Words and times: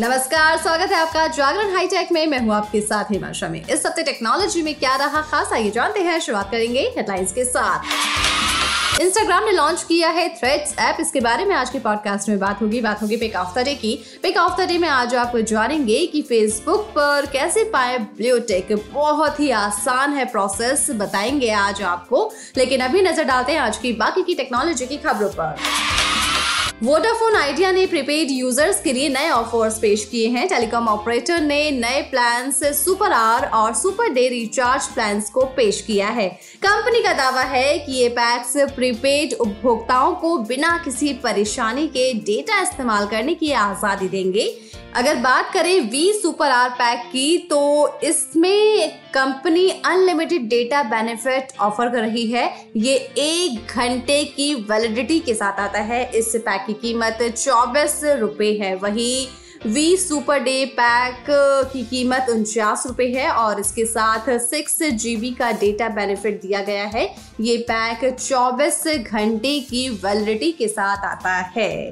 नमस्कार, 0.00 0.56
स्वागत 0.58 0.92
है 0.92 0.98
आपका 0.98 1.26
जागरण 1.26 1.74
हाईटेक 1.74 2.12
में। 2.12 2.26
मैं 2.26 2.38
हूँ 2.38 2.54
आपके 2.54 2.80
साथ 2.80 3.04
हेमा 3.04 3.32
शमी 3.32 3.58
इस 3.70 3.86
हफ़्ते 3.86 4.02
टेक्नोलॉजी 4.02 4.62
में 4.62 4.74
क्या 4.74 4.96
रहा 4.96 5.20
खास, 5.20 5.52
आइए 5.52 5.70
जानते 5.70 6.00
हैं। 6.00 6.20
शुरुआत 6.20 6.50
करेंगे 6.50 6.80
हेडलाइंस 6.96 7.32
के 7.32 7.44
साथ। 7.44 7.78
इंस्टाग्राम 9.00 9.44
ने 9.44 9.52
लॉन्च 9.52 9.82
किया 9.82 10.08
है 10.08 10.28
थ्रेड्स 10.28 10.78
ऐप 10.78 10.96
इसके 11.00 11.20
बारे 11.20 11.44
में 11.44 11.54
आज 11.56 11.70
के 11.70 11.78
पॉडकास्ट 11.78 12.28
में 12.28 12.38
बात 12.38 12.62
होगी। 12.62 12.80
बात 12.80 13.02
होगी 13.02 13.16
पिक 13.16 13.36
ऑफ़ 13.36 13.58
द 13.58 13.62
डे 13.62 13.74
की। 13.74 14.04
पिक 14.22 14.36
ऑफ़ 14.36 14.60
द 14.60 14.60
डे 14.60 14.78
में 14.78 14.88
आज 14.88 15.14
आप 15.14 15.36
जानेंगे 15.36 16.06
कि 16.06 16.22
फेसबुक 16.22 16.80
पर 16.80 17.26
कैसे 17.26 17.64
पाए 17.64 17.98
ब्लू 17.98 18.40
बहुत 18.92 19.40
ही 19.40 19.50
आसान 19.50 20.12
है 20.12 20.24
प्रोसेस 20.24 20.86
बताएँगे 20.90 21.50
आज 21.50 21.82
आपको। 21.82 22.32
लेकिन 22.56 22.80
अभी 22.80 23.02
नज़र 23.02 23.24
डालते 23.24 23.52
हैं 23.52 23.60
आज 23.60 23.78
की 23.78 23.92
बाकी 23.92 24.22
की 24.22 24.34
टेक्नोलॉजी 24.34 24.86
की 24.86 24.96
खबरों 24.96 25.28
पर। 25.28 25.56
वोडाफोन 26.84 27.34
आइडिया 27.36 27.70
ने 27.72 27.84
प्रीपेड 27.86 28.30
यूज़र्स 28.30 28.80
के 28.82 28.92
लिए 28.92 29.08
नए 29.08 29.28
ऑफर्स 29.30 29.78
पेश 29.80 30.04
किए 30.04 30.28
हैं। 30.28 30.46
टेलीकॉम 30.48 30.88
ऑपरेटर 30.88 31.40
ने 31.40 31.70
नए 31.72 32.00
प्लान 32.10 32.50
सुपर 32.52 33.12
आर 33.12 33.44
और 33.50 33.74
सुपर 33.74 34.08
डे 34.14 34.26
रिचार्ज 34.28 34.86
प्लान 34.94 35.20
को 35.34 35.44
पेश 35.56 35.80
किया 35.80 36.08
है। 36.08 36.28
कंपनी 36.62 37.00
का 37.02 37.12
दावा 37.12 37.42
है 37.44 37.78
कि 37.78 37.92
ये 37.92 38.08
पैक्स 38.10 38.52
प्रीपेड 38.74 39.32
उपभोक्ताओं 39.34 40.14
को 40.14 40.36
बिना 40.44 40.76
किसी 40.84 41.12
परेशानी 41.22 41.86
के 41.88 42.12
डेटा 42.20 42.60
इस्तेमाल 42.62 43.06
करने 43.06 43.34
की 43.34 43.52
आज़ादी 43.60 44.08
देंगे। 44.08 44.46
अगर 44.94 45.14
बात 45.22 45.52
करें 45.54 45.80
वी 45.90 46.12
सुपर 46.12 46.50
आर 46.50 46.68
पैक 46.72 47.06
की 47.06 47.36
तो 47.50 47.62
इसमें 48.04 49.00
company 49.14 49.68
unlimited 49.86 50.48
data 50.48 50.82
benefit 50.82 51.52
offer 51.60 51.88
कर 51.88 52.00
रही 52.00 52.26
है। 52.30 52.44
ये 52.76 52.94
एक 53.18 53.72
घंटे 53.72 54.22
की 54.26 54.54
वैलिडिटी 54.70 55.18
के 55.20 55.34
साथ 55.34 55.60
आता 55.60 55.80
है। 55.82 56.04
इस 56.10 56.32
पैक 56.36 56.66
की 56.66 56.72
कीमत 56.72 57.18
चौबीस 57.36 58.00
रुपये 58.20 58.52
है। 58.58 58.74
वही 58.76 59.28
वी 59.66 59.96
सुपर 59.96 60.38
डे 60.38 60.64
पैक 60.74 61.26
की 61.72 61.84
कीमत 61.84 62.26
उनचास 62.30 62.82
रुपये 62.86 63.06
है 63.12 63.30
और 63.30 63.60
इसके 63.60 63.84
साथ 63.84 64.28
सिक्स 64.40 64.82
जीबी 64.82 65.30
का 65.30 65.52
डेटा 65.52 65.88
बेनिफिट 65.90 66.40
दिया 66.42 66.62
गया 66.62 66.84
है। 66.86 67.08
ये 67.40 67.56
पैक 67.70 68.04
24 68.18 68.86
घंटे 68.96 69.58
की 69.60 69.88
वैलिडिटी 70.04 70.52
के 70.52 70.68
साथ 70.68 71.04
आता 71.06 71.36
है। 71.56 71.90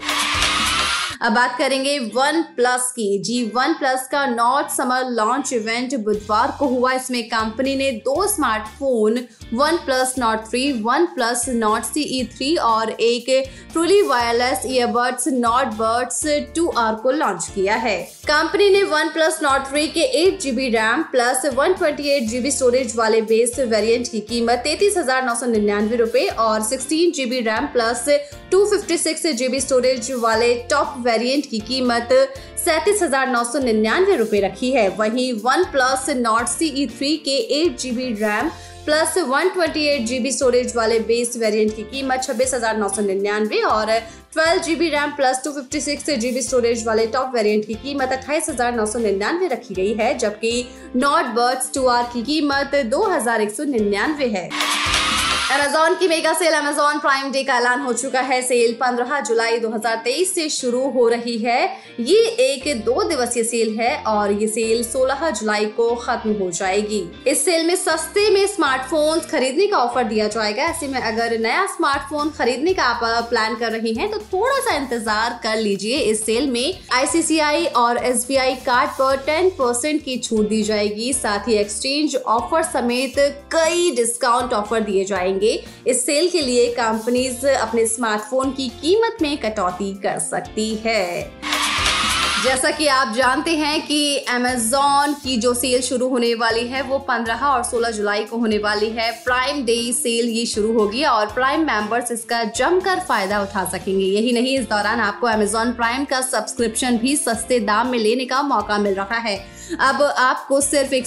अब 1.20 1.32
बात 1.32 1.56
करेंगे 1.58 1.98
वन 2.14 2.42
प्लस 2.56 2.90
की। 2.92 3.18
जी 3.18 3.42
वन 3.54 3.74
प्लस 3.74 4.06
का 4.12 4.24
नॉर्थ 4.26 4.70
समर 4.70 5.10
लॉन्च 5.10 5.52
इवेंट 5.52 5.94
बुधवार 5.96 6.56
को 6.58 6.66
हुआ। 6.66 6.92
इसमें 6.92 7.22
कंपनी 7.28 7.74
ने 7.76 7.90
दो 8.04 8.26
smartphone 8.26 9.18
one 9.54 9.76
plus 9.84 10.14
Nord 10.18 10.46
three, 10.48 10.70
one 10.82 11.04
plus 11.14 11.44
Nord 11.48 11.84
C, 11.84 12.02
E 12.02 12.24
three, 12.26 12.54
और 12.56 12.90
एक 12.90 13.26
truly 13.72 14.00
wireless 14.02 14.62
earbuds 14.66 15.28
Nord 15.28 15.74
buds 15.76 16.22
two 16.56 16.66
R 16.78 16.94
को 17.02 17.10
लॉन्च 17.12 17.48
किया 17.54 17.74
है। 17.76 17.96
कंपनी 18.24 18.68
ने 18.70 18.82
वन 18.84 19.08
प्लस 19.12 19.38
नॉट 19.42 19.66
थ्री 19.68 19.86
के 19.88 20.04
eight 20.20 20.40
GB 20.40 20.68
RAM 20.70 21.02
plus 21.12 21.44
one 21.54 21.74
twenty 21.74 22.08
eight 22.10 22.28
GB 22.28 22.50
storage 22.50 22.96
वाले 22.96 23.20
base 23.24 23.58
variant 23.60 24.08
की 24.08 24.20
कीमत 24.22 24.62
तैतीस 24.64 24.96
हज़ार 24.98 25.24
नौ 25.24 25.34
सौ 25.34 25.46
निन्यानवे 25.46 25.96
रूपए 25.96 26.26
और 26.38 26.62
sixteen 26.64 27.12
GB 27.12 27.40
RAM 27.42 27.66
plus 27.72 28.04
two 28.50 28.64
fifty 28.66 28.98
six 28.98 29.26
GB 29.34 29.60
storage 29.60 30.10
वाले 30.20 30.54
टॉप 30.70 30.94
वेरिएंट 31.06 31.46
की 31.50 31.58
कीमत 31.68 32.08
सैतीस 32.64 33.02
हज़ार 33.02 33.28
नौ 33.28 33.44
सौ 33.44 33.58
निन्यानवे 33.60 34.16
रूपए 34.16 34.40
रखी 34.40 34.70
है। 34.72 34.88
वहीं 34.96 35.32
one 35.44 35.64
plus 35.72 36.08
Nord 36.16 36.48
C, 36.48 36.66
E 36.66 36.86
three 36.88 37.16
के 37.18 37.36
eight 37.60 37.78
GB 37.78 38.12
RAM 38.14 38.50
plus 38.84 39.16
one 39.28 39.48
twenty 39.48 39.84
eight 39.86 40.06
GB 40.06 40.30
storage 40.32 40.72
वाले 40.76 40.98
बेस 41.08 41.36
वेरिएंट 41.38 41.74
की 41.74 41.82
कीमत 41.90 42.22
छब्बीस 42.22 42.54
हज़ार 42.54 42.76
नौ 42.76 42.88
सौ 42.88 43.02
निन्यानवे 43.02 43.60
और 43.64 43.90
twelve 44.32 44.62
GB 44.62 44.88
RAM 44.90 45.10
plus 45.16 45.42
two 45.44 45.50
fifty 45.52 45.80
six 45.80 46.10
GB 46.20 46.42
storage 46.42 46.86
वाले 46.86 47.06
टॉप 47.08 47.34
वेरिएंट 47.34 47.66
की 47.66 47.74
कीमत 47.82 48.12
अट्ठाईस 48.12 48.48
हज़ार 48.50 48.74
नौ 48.76 48.86
सौ 48.86 48.98
निन्यानवे 48.98 49.48
रखी 49.48 49.74
गई 49.74 49.92
है, 49.94 50.16
जबकि 50.18 50.64
नॉट 50.96 51.26
बर्ड्स 51.36 51.72
टू 51.74 51.86
आर 51.88 52.10
की 52.12 52.22
कीमत 52.22 52.74
दो 52.86 53.02
हज़ार 53.06 53.40
एक 53.40 53.50
सौ 53.50 53.64
निन्यानवे 53.66 54.26
है। 54.28 54.48
अमेजोन 55.52 55.94
की 55.94 56.06
mega 56.08 56.32
sale 56.32 56.52
Amazon 56.54 56.98
prime 56.98 57.30
day 57.32 57.42
का 57.44 57.56
ऐलान 57.56 57.80
हो 57.80 57.92
चुका 57.92 58.20
है। 58.20 58.40
सेल 58.42 58.72
15 58.74 59.20
जुलाई 59.20 59.58
2023 59.60 60.32
से 60.34 60.48
शुरू 60.48 60.80
हो 60.90 61.06
रही 61.08 61.36
है। 61.38 61.58
ये 62.00 62.20
एक 62.42 62.84
दो 62.84 63.02
दिवसीय 63.02 63.44
सेल 63.44 63.76
है 63.80 63.96
और 64.04 64.32
ये 64.32 64.46
सेल 64.48 64.82
16 64.84 65.30
जुलाई 65.30 65.66
को 65.76 65.88
खत्म 65.96 66.32
हो 66.34 66.50
जाएगी। 66.50 67.02
इस 67.26 67.44
सेल 67.44 67.66
में 67.66 67.74
सस्ते 67.76 68.28
में 68.30 68.46
स्मार्टफ़ोन 68.46 69.20
खरीदने 69.30 69.66
का 69.66 69.78
ऑफ़र 69.78 70.04
दिया 70.04 70.28
जाएगा। 70.28 70.64
ऐसे 70.64 70.88
में 70.88 70.98
अगर 71.00 71.38
नया 71.38 71.66
स्मार्टफ़ोन 71.74 72.30
खरीदने 72.38 72.74
का 72.74 72.84
आप 72.84 73.28
प्लान 73.30 73.56
कर 73.56 73.72
रही 73.72 73.94
हैं 73.94 74.10
तो 74.10 74.18
थोड़ा 74.32 74.58
सा 74.60 74.76
इंतज़ार 74.76 75.38
कर 75.42 75.56
लीजिए। 75.58 75.98
इस 75.98 76.24
सेल 76.26 76.50
में 76.50 76.78
आईसीसीआई 76.94 77.66
और 77.76 77.98
SBI 78.06 78.54
कार्ड 78.62 78.90
पर 79.00 79.16
टेन 79.26 79.50
परसेंट 79.60 80.02
की 80.04 80.16
छूट 80.20 80.48
दी 80.48 80.62
जाएगी। 80.62 81.12
साथ 81.12 81.48
ही 81.48 81.56
एक्सचेंज 81.56 82.16
ऑफ़र 82.16 82.62
समेत 82.72 83.20
कई 83.52 83.90
डिस्काउंट 83.96 84.52
ऑफ़र 84.54 84.80
दिए 84.80 85.04
जाएँगे। 85.04 85.40
जाएँगे 85.42 85.64
इस 85.90 86.06
सेल 86.06 86.28
के 86.28 86.40
लिए 86.40 86.66
कंपनीज़ 86.72 87.46
अपने 87.46 87.86
स्मार्टफ़ोन 87.86 88.50
की 88.50 88.68
कीमत 88.68 89.16
में 89.22 89.38
कटौती 89.38 89.94
कर 89.94 90.18
सकती 90.18 90.74
है। 90.74 91.32
जैसा 92.44 92.70
कि 92.70 92.86
आप 92.86 93.14
जानते 93.14 93.50
हैं 93.50 93.86
कि 93.86 94.24
Amazon 94.34 95.14
की 95.24 95.36
जो 95.36 95.54
सेल 95.54 95.80
शुरू 95.80 96.08
होने 96.08 96.34
वाली 96.34 96.68
है, 96.68 96.82
वो 96.82 96.98
15 96.98 97.46
और 97.46 97.62
16 97.62 97.90
जुलाई 97.90 98.24
को 98.24 98.36
होने 98.36 98.58
वाली 98.58 98.90
है। 98.90 99.12
प्राइम 99.12 99.64
डे 99.64 99.92
सेल 99.92 100.28
ये 100.28 100.46
शुरू 100.46 100.72
होगी 100.72 101.04
और 101.04 101.26
प्राइम 101.26 101.66
मेंबर्स 101.66 102.12
इसका 102.12 102.44
जमकर 102.44 103.00
फ़ायदा 103.00 103.42
उठा 103.42 103.64
सकेंगे। 103.64 104.04
यही 104.04 104.32
नहीं, 104.32 104.58
इस 104.58 104.64
दौरान 104.64 105.00
आपको 105.00 105.28
Amazon 105.28 105.76
प्राइम 105.76 106.04
का 106.04 106.20
सब्सक्रिप्शन 106.20 106.98
भी 106.98 107.16
सस्ते 107.16 107.60
दाम 107.60 107.86
में 107.86 107.98
लेने 107.98 108.24
का 108.24 108.42
मौका 108.42 108.78
मिल 108.78 108.94
रहा 108.94 109.18
है। 109.18 109.61
अब 109.80 110.02
आपको 110.02 110.60
सिर्फ़ 110.60 110.94
एक 110.94 111.06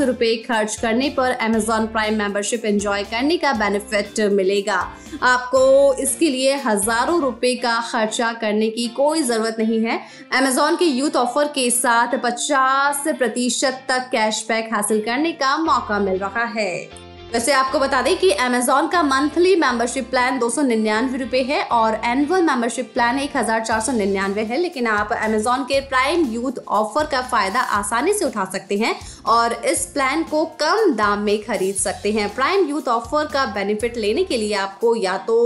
रुपए 0.00 0.34
खर्च 0.46 0.76
करने 0.76 1.08
पर 1.10 1.30
अमेजॉन 1.30 1.86
प्राइम 1.86 2.18
मेंबरशिप 2.18 2.64
एंजॉय 2.64 3.02
करने 3.04 3.36
का 3.36 3.52
बेनिफिट 3.52 4.20
मिलेगा। 4.32 4.76
आपको 5.22 5.94
इसके 5.94 6.30
लिए 6.30 6.54
हज़ारों 6.56 7.20
रुपए 7.20 7.54
का 7.54 7.80
खर्चा 7.82 8.32
करने 8.32 8.68
की 8.70 8.86
कोई 8.96 9.22
ज़रूरत 9.22 9.56
नहीं 9.58 9.80
है। 9.84 10.00
अमेजॉन 10.32 10.76
के 10.76 10.84
यूथ 10.84 11.16
ऑफ़र 11.16 11.48
के 11.48 11.70
साथ 11.70 12.18
50 12.24 13.06
प्रतिशत 13.18 13.82
तक 13.88 14.08
कैशबैक 14.12 14.72
हासिल 14.72 15.00
करने 15.00 15.32
का 15.32 15.56
मौका 15.56 15.98
मिल 15.98 16.18
रहा 16.18 16.44
है। 16.52 17.05
वैसे 17.32 17.52
आपको 17.52 17.78
बता 17.78 18.00
दें 18.02 18.16
कि 18.18 18.30
Amazon 18.40 18.90
का 18.92 19.02
मंथली 19.02 19.54
मेंबरशिप 19.56 20.08
प्लान 20.10 20.38
दो 20.38 20.48
सौ 20.50 20.62
है 20.62 21.62
और 21.72 21.94
एनुअल 22.04 22.42
मेंबरशिप 22.42 22.90
प्लान 22.94 23.18
एक 23.18 23.36
हज़ार 23.36 23.64
चार 23.64 23.80
सौ 23.80 23.92
निन्यानवे 23.92 24.42
है। 24.44 24.56
लेकिन 24.56 24.86
आप 24.86 25.08
Amazon 25.20 25.64
के 25.68 25.80
प्राइम 25.88 26.24
यूथ 26.32 26.58
ऑफ़र 26.68 27.06
का 27.06 27.20
फ़ायदा 27.22 27.60
आसानी 27.78 28.12
से 28.12 28.24
उठा 28.24 28.44
सकते 28.52 28.76
हैं 28.78 28.94
और 29.26 29.52
इस 29.64 29.84
प्लान 29.94 30.22
को 30.22 30.44
कम 30.60 30.92
दाम 30.96 31.18
में 31.20 31.42
खरीद 31.42 31.74
सकते 31.76 32.12
हैं। 32.12 32.28
प्राइम 32.34 32.68
यूथ 32.68 32.88
ऑफ़र 32.88 33.24
का 33.32 33.44
बेनिफिट 33.54 33.96
लेने 33.96 34.24
के 34.24 34.36
लिए 34.36 34.54
आपको 34.56 34.94
या 34.96 35.16
तो 35.26 35.36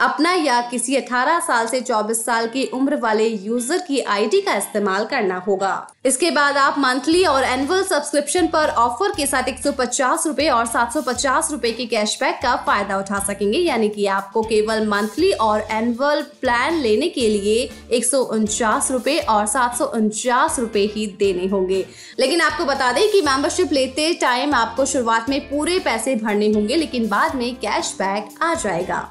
अपना 0.00 0.32
या 0.34 0.60
किसी 0.70 0.96
18 0.96 1.40
साल 1.40 1.66
से 1.66 1.80
24 1.82 2.24
साल 2.24 2.46
की 2.48 2.64
उम्र 2.74 2.96
वाले 3.00 3.26
यूज़र 3.26 3.78
की 3.88 4.00
आईडी 4.08 4.40
का 4.40 4.54
इस्तेमाल 4.56 5.04
करना 5.06 5.38
होगा। 5.46 5.86
इसके 6.06 6.30
बाद 6.30 6.56
आप 6.56 6.78
मंथली 6.78 7.24
और 7.26 7.44
एनुअल 7.44 7.82
सब्सक्रिप्शन 7.84 8.46
पर 8.48 8.68
ऑफ़र 8.78 9.12
के 9.16 9.26
साथ 9.26 9.48
एक 9.48 9.58
सौ 9.58 9.70
और 10.50 10.66
सात 10.66 10.92
सौ 10.92 11.02
पचास 11.10 11.50
रुपए 11.52 11.70
के 11.72 11.84
कैशबैक 11.86 12.38
का 12.42 12.54
फ़ायदा 12.56 12.98
उठा 12.98 13.18
सकेंगे, 13.18 13.58
यानी 13.58 13.88
कि 13.88 14.06
आपको 14.08 14.42
केवल 14.42 14.86
मंथली 14.88 15.30
और 15.32 15.66
एनुअल 15.70 16.22
प्लान 16.40 16.80
लेने 16.80 17.08
के 17.08 17.28
लिए 17.28 17.68
एक 17.90 18.04
सौ 18.04 18.22
और 18.22 19.46
सात 19.46 19.76
सौ 19.76 19.92
ही 20.76 21.06
देने 21.18 21.46
होंगे। 21.46 21.84
लेकिन 22.18 22.40
आपको 22.40 22.64
बता 22.64 22.92
दें 22.92 23.10
कि 23.12 23.20
मेंबरशिप 23.22 23.72
लेते 23.72 24.12
टाइम 24.14 24.54
आपको 24.54 24.84
शुरुआत 24.86 25.28
में 25.28 25.40
पूरे 25.40 25.78
पैसे 25.78 26.14
भरने 26.16 26.52
होंगे, 26.52 26.76
लेकिन 26.76 27.08
बाद 27.08 27.34
में 27.36 27.54
कैशबैक 27.56 28.28
आ 28.42 28.54
जाएगा। 28.54 29.08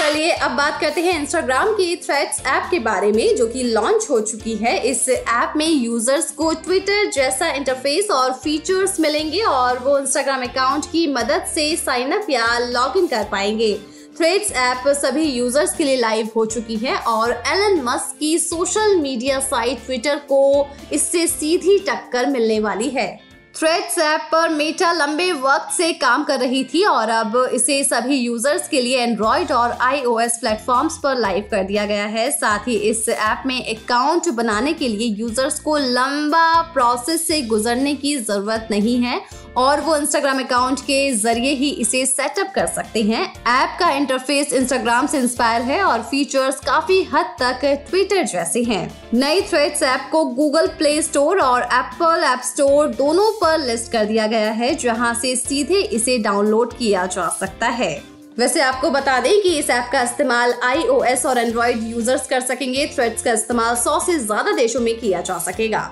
चलिए 0.00 0.30
अब 0.32 0.50
बात 0.50 0.80
करते 0.80 1.00
हैं 1.00 1.18
इंस्टाग्राम 1.20 1.72
की 1.72 1.96
थ्रेड्स 1.96 2.40
ऐप 2.46 2.68
के 2.70 2.78
बारे 2.78 3.10
में, 3.12 3.36
जो 3.36 3.46
कि 3.46 3.62
लॉन्च 3.64 4.06
हो 4.10 4.20
चुकी 4.20 4.54
है। 4.56 4.76
इस 4.80 5.08
ऐप 5.08 5.52
में 5.56 5.66
यूज़र्स 5.66 6.30
को 6.30 6.52
ट्विटर 6.56 7.10
जैसा 7.10 7.50
इंटरफेस 7.50 8.10
और 8.10 8.32
फीचर्स 8.34 8.98
मिलेंगे 9.00 9.42
और 9.42 9.78
वो 9.78 9.98
इंस्टाग्राम 9.98 10.42
अकाउंट 10.42 10.86
की 10.92 11.06
मदद 11.06 11.44
से 11.54 11.74
साइन 11.76 12.12
अप 12.12 12.30
या 12.30 12.46
लॉग 12.60 12.96
इन 12.96 13.06
कर 13.06 13.28
पाएँगे। 13.32 13.74
थ्रेड्स 14.18 14.52
ऐप 14.52 14.88
सभी 14.96 15.24
यूज़र्स 15.24 15.76
के 15.76 15.84
लिए 15.84 15.96
लाइव 15.96 16.30
हो 16.36 16.46
चुकी 16.46 16.76
है 16.76 16.96
और 16.98 17.30
एलन 17.30 17.80
मस्क 17.84 18.18
की 18.20 18.38
सोशल 18.38 18.96
मीडिया 18.96 19.40
साइट 19.42 19.86
ट्विटर 19.86 20.16
को 20.28 20.68
इससे 20.92 21.26
सीधी 21.28 21.78
टक्कर 21.88 22.26
मिलने 22.26 22.58
वाली 22.60 22.88
है। 22.88 23.08
थ्रेड्स 23.54 23.98
ऐप 23.98 24.28
पर 24.32 24.48
मेटा 24.48 24.90
लंबे 24.92 25.30
वक्त 25.32 25.72
से 25.74 25.92
काम 25.92 26.22
कर 26.24 26.38
रही 26.40 26.62
थी 26.64 26.82
और 26.84 27.08
अब 27.10 27.36
इसे 27.54 27.82
सभी 27.84 28.16
यूज़र्स 28.16 28.68
के 28.68 28.80
लिए 28.80 28.98
एंड्रॉयड 28.98 29.50
और 29.52 29.70
आईओएस 29.80 30.38
प्लेटफॉर्म्स 30.38 30.98
पर 31.02 31.18
लाइव 31.18 31.48
कर 31.50 31.64
दिया 31.64 31.86
गया 31.86 32.04
है। 32.06 32.30
साथ 32.30 32.68
ही 32.68 32.76
इस 32.90 33.08
ऐप 33.08 33.42
में 33.46 33.58
अकाउंट 33.76 34.28
बनाने 34.28 34.72
के 34.72 34.88
लिए 34.88 35.08
यूज़र्स 35.16 35.58
को 35.60 35.76
लंबा 35.76 36.60
प्रोसेस 36.74 37.26
से 37.28 37.40
गुजरने 37.42 37.94
की 37.94 38.16
ज़रूरत 38.16 38.68
नहीं 38.70 38.96
है 39.02 39.20
और 39.56 39.80
वो 39.80 39.96
इंस्टाग्राम 39.96 40.38
अकाउंट 40.40 40.80
के 40.80 41.10
ज़रिए 41.12 41.52
ही 41.54 41.70
इसे 41.80 42.04
सेटअप 42.06 42.52
कर 42.54 42.66
सकते 42.68 43.02
हैं। 43.02 43.22
ऐप 43.48 43.76
का 43.80 43.90
इंटरफेस 43.92 44.52
इंस्टाग्राम 44.52 45.06
से 45.06 45.18
इंस्पायर 45.18 45.62
है 45.62 45.82
और 45.84 46.02
फीचर्स 46.02 46.60
काफ़ी 46.60 47.02
हद 47.12 47.34
तक 47.40 47.64
ट्विटर 47.90 48.24
जैसे 48.24 48.62
हैं। 48.62 48.84
नई 49.14 49.40
थ्रेड्स 49.42 49.82
ऐप 49.84 50.08
को 50.12 50.24
गूगल 50.26 50.66
प्ले 50.78 51.00
स्टोर 51.02 51.40
और 51.40 51.62
एप्पल 51.62 52.24
ऐप 52.26 52.42
स्टोर 52.44 52.88
दोनों 52.94 53.30
पर 53.40 53.58
लिस्ट 53.58 53.92
कर 53.92 54.04
दिया 54.04 54.26
गया 54.26 54.50
है, 54.52 54.74
जहाँ 54.76 55.14
से 55.14 55.34
सीधे 55.36 55.80
इसे 55.80 56.18
डाउनलोड 56.20 56.76
किया 56.78 57.06
जा 57.06 57.28
सकता 57.40 57.66
है। 57.68 57.92
वैसे 58.38 58.60
आपको 58.60 58.90
बता 58.90 59.18
दें 59.20 59.32
कि 59.42 59.56
इस 59.58 59.70
ऐप 59.70 59.88
का 59.92 60.02
इस्तेमाल 60.02 60.54
आईओएस 60.64 61.24
और 61.26 61.38
एंड्रॉइड 61.38 61.82
यूज़र्स 61.84 62.26
कर 62.26 62.40
सकेंगे। 62.42 62.86
थ्रेड्स 62.94 63.22
का 63.22 63.32
इस्तेमाल 63.32 63.74
सौ 63.76 63.98
से 64.00 64.18
ज़्यादा 64.18 64.52
देशों 64.52 64.80
में 64.80 64.96
किया 65.00 65.20
जा 65.20 65.38
सकेगा। 65.40 65.90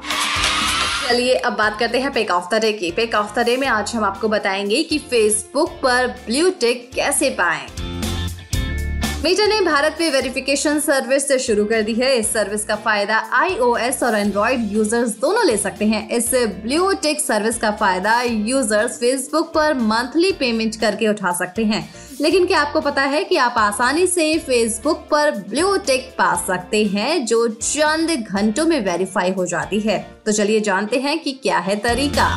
चलिए 1.08 1.34
अब 1.34 1.52
बात 1.52 1.78
करते 1.78 2.00
हैं 2.00 2.12
पेक 2.12 2.31
ऑफ़ 2.31 2.55
द 2.55 2.60
डे 2.60 2.72
की। 2.72 2.90
पेक 2.93 3.14
ऑफ़ 3.14 3.34
द 3.34 3.44
डे 3.44 3.56
में 3.56 3.66
आज 3.66 3.94
हम 3.94 4.05
आपको 4.05 4.28
बताएँगे 4.28 4.82
कि 4.82 4.99
फेसबुक 4.99 5.70
पर 5.82 6.06
ब्लू 6.06 6.50
टिक 6.50 6.90
कैसे 6.94 7.31
पाएँ। 7.31 7.88
मीटा 9.25 9.47
ने 9.47 9.61
भारत 9.61 9.97
में 10.00 10.11
वेरिफिकेशन 10.12 10.79
सर्विस 10.81 11.32
शुरू 11.43 11.65
कर 11.65 11.82
दी 11.82 11.94
है। 11.94 12.15
इस 12.17 12.32
सर्विस 12.32 12.65
का 12.65 12.75
फ़ायदा 12.76 13.17
आईओएस 13.32 14.03
और 14.03 14.15
एंड्रॉइड 14.15 14.73
यूज़र्स 14.73 15.17
दोनों 15.20 15.44
ले 15.47 15.56
सकते 15.56 15.85
हैं। 15.85 16.09
इस 16.11 16.31
ब्लू 16.35 16.93
टिक 16.93 17.20
सर्विस 17.20 17.56
का 17.59 17.70
फ़ायदा 17.70 18.20
यूज़र्स 18.23 18.99
फेसबुक 18.99 19.53
पर 19.55 19.75
मंथली 19.75 20.31
पेमेंट 20.32 20.76
करके 20.76 21.09
उठा 21.09 21.32
सकते 21.32 21.65
हैं। 21.65 21.88
लेकिन 22.20 22.47
क्या 22.47 22.61
आपको 22.61 22.81
पता 22.81 23.03
है 23.03 23.25
कि 23.25 23.37
आप 23.37 23.55
आसानी 23.59 24.06
से 24.06 24.38
फेसबुक 24.38 25.06
पर 25.11 25.31
ब्लू 25.49 25.76
टिक 25.76 26.09
पा 26.19 26.35
सकते 26.47 26.85
हैं, 26.85 27.25
जो 27.26 27.49
चंद 27.49 28.11
घंटों 28.11 28.67
में 28.67 28.81
वेरीफाई 28.85 29.31
हो 29.31 29.47
जाती 29.47 29.81
है? 29.81 29.99
तो 30.26 30.32
चलिए 30.32 30.61
जानते 30.61 30.97
हैं 30.97 31.19
कि 31.19 31.32
क्या 31.32 31.59
है 31.59 31.76
तरीका। 31.76 32.29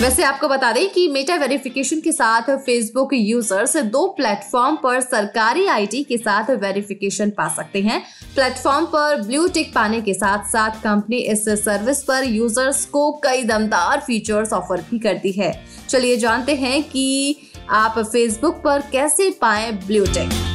वैसे 0.00 0.22
आपको 0.22 0.48
बता 0.48 0.70
दें 0.72 0.88
कि 0.90 1.06
मेटा 1.08 1.34
वेरिफिकेशन 1.36 2.00
के 2.00 2.12
साथ 2.12 2.42
फेसबुक 2.56 3.10
यूज़र्स 3.14 3.76
दो 3.86 4.06
प्लेटफॉर्म 4.16 4.76
पर 4.76 5.00
सरकारी 5.00 5.66
आईडी 5.66 6.02
के 6.02 6.16
साथ 6.16 6.50
वेरिफिकेशन 6.60 7.30
पा 7.30 7.48
सकते 7.48 7.82
हैं। 7.82 8.00
प्लेटफॉर्म 8.34 8.86
पर 8.86 9.20
ब्लू 9.22 9.46
टिक 9.48 9.74
पाने 9.74 10.00
के 10.00 10.14
साथ 10.14 10.48
साथ 10.48 10.82
कंपनी 10.82 11.16
इस 11.26 11.44
सर्विस 11.64 12.02
पर 12.02 12.24
यूज़र्स 12.24 12.84
को 12.84 13.10
कई 13.24 13.44
दमदार 13.44 14.00
फीचर्स 14.00 14.52
ऑफ़र 14.52 14.84
भी 14.90 14.98
करती 14.98 15.32
है। 15.32 15.52
चलिए 15.88 16.16
जानते 16.16 16.54
हैं 16.54 16.82
कि 16.82 17.36
आप 17.70 17.98
फेसबुक 17.98 18.62
पर 18.64 18.82
कैसे 18.92 19.30
पाएँ 19.40 19.72
ब्लू 19.86 20.04
टिक 20.06 20.49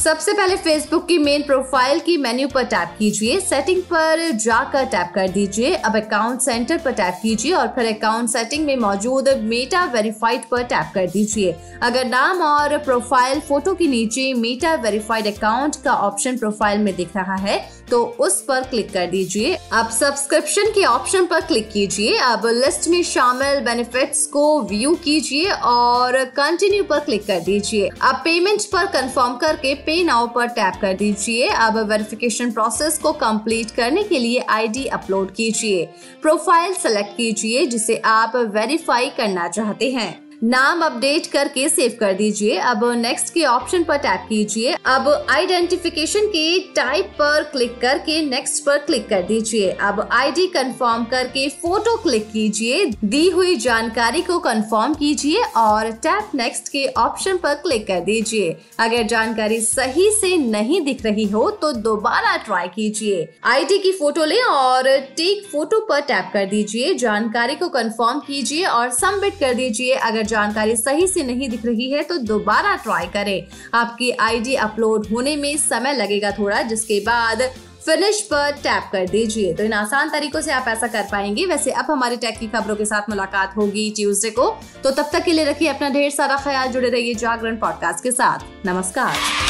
सबसे 0.00 0.32
पहले 0.32 0.54
फेसबुक 0.56 1.06
की 1.08 1.16
मेन 1.18 1.42
प्रोफ़ाइल 1.42 1.98
की 2.00 2.16
मेन्यू 2.16 2.46
पर 2.48 2.64
टैप 2.64 2.94
कीजिए। 2.98 3.40
सेटिंग 3.40 3.82
पर 3.82 4.20
जाकर 4.34 4.84
टैप 4.84 5.10
कर 5.14 5.28
दीजिए। 5.28 5.74
अब 5.74 5.96
अकाउंट 5.96 6.40
सेंटर 6.40 6.78
पर 6.78 6.92
टैप 6.92 7.18
कीजिए 7.22 7.52
और 7.52 7.66
फिर 7.68 7.86
अकाउंट 7.86 8.28
सेटिंग 8.28 8.64
में 8.66 8.76
मौजूद 8.76 9.28
मेटा 9.42 9.84
वेरीफाइड 9.94 10.44
पर 10.50 10.62
टैप 10.62 10.90
कर 10.94 11.06
दीजिए। 11.06 11.54
अगर 11.82 12.06
नाम 12.06 12.40
और 12.42 12.76
प्रोफ़ाइल 12.78 13.40
फ़ोटो 13.40 13.74
के 13.74 13.86
नीचे 13.86 14.32
मेटा 14.36 14.74
वेरीफाइड 14.82 15.26
अकाउंट 15.26 15.76
का 15.84 15.94
ऑप्शन 16.06 16.38
प्रोफ़ाइल 16.38 16.78
में 16.78 16.94
दिख 16.96 17.16
रहा 17.16 17.36
है 17.38 17.58
तो 17.90 18.02
उस 18.20 18.40
पर 18.40 18.62
क्लिक 18.62 18.92
कर 18.92 19.06
दीजिए। 19.06 19.54
अब 19.72 19.88
सब्सक्रिप्शन 19.90 20.70
के 20.70 20.84
ऑप्शन 20.84 21.26
पर 21.26 21.40
क्लिक 21.40 21.70
कीजिए। 21.70 22.16
अब 22.16 22.46
लिस्ट 22.46 22.88
में 22.88 23.02
शामिल 23.02 23.60
बेनिफिट्स 23.60 24.26
को 24.26 24.44
व्यू 24.62 24.94
कीजिए 24.94 25.50
और 25.50 26.24
कंटिन्यू 26.36 26.84
पर 26.84 27.00
क्लिक 27.00 27.26
कर 27.26 27.40
दीजिए। 27.40 27.88
अब 28.02 28.20
पेमेंट 28.24 28.64
पर 28.72 28.86
कंफर्म 28.86 29.36
करके 29.36 29.74
पे 29.74 30.02
नाउ 30.04 30.26
पर 30.26 30.46
टैप 30.46 30.80
कर 30.80 30.94
दीजिए। 30.94 31.48
अब 31.48 31.78
वेरिफिकेशन 31.90 32.50
प्रोसेस 32.50 32.98
को 32.98 33.12
कंप्लीट 33.12 33.70
करने 33.70 34.02
के 34.02 34.18
लिए 34.18 34.40
आईडी 34.48 34.86
अपलोड 34.86 35.34
कीजिए। 35.34 35.84
प्रोफ़ाइल 36.22 36.74
सेलेक्ट 36.74 37.16
कीजिए, 37.16 37.66
जिसे 37.66 37.96
आप 38.04 38.36
वेरीफाई 38.54 39.08
करना 39.08 39.48
चाहते 39.48 39.90
हैं। 39.90 40.29
नाम 40.42 40.82
अपडेट 40.82 41.26
करके 41.26 41.68
सेव 41.68 41.96
कर 42.00 42.12
दीजिए। 42.12 42.56
अब 42.58 42.84
नेक्स्ट 42.96 43.32
के 43.34 43.44
ऑप्शन 43.44 43.82
पर 43.84 43.96
टैप 43.96 44.20
कीजिए। 44.28 44.74
अब 44.86 45.08
आइडेंटिफिकेशन 45.30 46.26
के 46.26 46.58
टाइप 46.76 47.10
पर 47.18 47.42
क्लिक 47.42 47.76
करके 47.80 48.20
नेक्स्ट 48.22 48.62
पर 48.64 48.78
क्लिक 48.78 49.08
कर 49.08 49.22
दीजिए। 49.22 49.70
अब 49.70 50.00
आईडी 50.12 50.46
कंफर्म 50.46 51.04
करके 51.04 51.46
फ़ोटो 51.62 51.96
क्लिक 52.02 52.26
कीजिए। 52.32 52.84
दी 53.04 53.28
हुई 53.30 53.56
जानकारी 53.56 54.22
को 54.22 54.38
कंफर्म 54.38 54.94
कीजिए 54.94 55.42
और 55.56 55.90
टैप 55.98 56.30
नेक्स्ट 56.34 56.68
के 56.68 56.86
ऑप्शन 56.98 57.36
पर 57.36 57.54
क्लिक 57.56 57.86
कर 57.86 58.00
दीजिए। 58.00 58.56
अगर 58.78 59.02
जानकारी 59.04 59.60
सही 59.60 60.10
से 60.12 60.36
नहीं 60.38 60.80
दिख 60.82 61.04
रही 61.06 61.24
हो 61.26 61.50
तो 61.52 61.72
दोबारा 61.72 62.36
ट्राई 62.36 62.68
कीजिए। 62.68 63.28
आईडी 63.44 63.78
की 63.78 63.92
फ़ोटो 63.92 64.24
ले 64.24 64.40
और 64.44 64.88
टेक 65.16 65.46
फ़ोटो 65.52 65.80
पर 65.80 66.00
टैप 66.02 66.30
कर 66.32 66.46
दीजिए। 66.46 66.94
जानकारी 66.96 67.54
को 67.54 67.68
कंफर्म 67.68 68.20
कीजिए 68.20 68.64
और 68.64 68.90
सबमिट 68.92 69.38
कर 69.40 69.54
दीजिए। 69.54 69.94
अगर 69.94 70.28
जानकारी 70.30 70.76
सही 70.76 71.06
से 71.06 71.22
नहीं 71.22 71.48
दिख 71.48 71.64
रही 71.66 71.90
है 71.90 72.02
तो 72.02 72.16
दोबारा 72.26 72.76
ट्राई 72.76 73.06
करें। 73.06 73.42
आपकी 73.74 74.10
आईडी 74.20 74.54
अपलोड 74.64 75.06
होने 75.12 75.36
में 75.36 75.56
समय 75.58 75.92
लगेगा 75.92 76.30
थोड़ा, 76.30 76.62
जिसके 76.62 77.00
बाद 77.00 77.42
फिनिश 77.86 78.20
पर 78.20 78.50
टैप 78.52 78.88
कर 78.92 79.06
दीजिए। 79.08 79.52
तो 79.54 79.64
इन 79.64 79.72
आसान 79.72 80.08
तरीकों 80.08 80.40
से 80.40 80.52
आप 80.52 80.68
ऐसा 80.68 80.86
कर 80.86 81.06
पाएँगे। 81.12 81.46
वैसे 81.46 81.70
अब 81.72 81.90
हमारी 81.90 82.16
टेक 82.16 82.38
की 82.38 82.46
खबरों 82.46 82.76
के 82.76 82.84
साथ 82.84 83.08
मुलाकात 83.10 83.56
होगी 83.56 83.90
ट्यूसडे 83.90 84.30
को। 84.30 84.48
तो 84.84 84.90
तब 84.90 85.10
तक 85.12 85.24
के 85.24 85.32
लिए 85.32 85.44
रखिए 85.44 85.68
अपना 85.68 85.88
ढेर 85.88 86.10
सारा 86.10 86.36
ख्याल, 86.36 86.68
जुड़े 86.68 86.88
रहिए 86.88 87.14
जागरण 87.14 87.56
पॉडकास्ट 87.56 88.02
के 88.02 88.12
साथ। 88.12 88.66
नमस्कार। 88.66 89.49